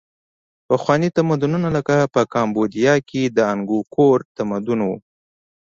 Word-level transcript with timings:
پخواني 0.67 1.09
تمدنونه 1.17 1.67
لکه 1.77 1.95
په 2.13 2.21
کامبودیا 2.33 2.93
کې 3.09 3.21
د 3.27 3.37
انګکور 3.53 4.17
تمدن 4.37 4.79
و. 4.87 4.91